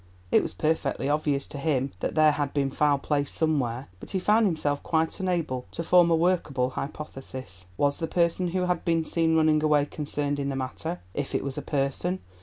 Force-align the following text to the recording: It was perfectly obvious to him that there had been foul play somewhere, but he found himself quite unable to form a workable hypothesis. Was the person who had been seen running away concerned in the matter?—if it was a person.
It 0.31 0.41
was 0.41 0.55
perfectly 0.55 1.07
obvious 1.07 1.45
to 1.45 1.59
him 1.59 1.91
that 1.99 2.15
there 2.15 2.31
had 2.31 2.55
been 2.55 2.71
foul 2.71 2.97
play 2.97 3.23
somewhere, 3.23 3.87
but 3.99 4.09
he 4.09 4.19
found 4.19 4.47
himself 4.47 4.81
quite 4.81 5.19
unable 5.19 5.67
to 5.73 5.83
form 5.83 6.09
a 6.09 6.15
workable 6.15 6.71
hypothesis. 6.71 7.67
Was 7.77 7.99
the 7.99 8.07
person 8.07 8.47
who 8.47 8.61
had 8.63 8.83
been 8.83 9.05
seen 9.05 9.35
running 9.35 9.61
away 9.61 9.85
concerned 9.85 10.39
in 10.39 10.49
the 10.49 10.55
matter?—if 10.55 11.35
it 11.35 11.43
was 11.43 11.55
a 11.55 11.61
person. 11.61 12.17